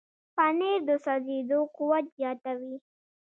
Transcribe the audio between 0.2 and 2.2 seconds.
پنېر د سوځېدو قوت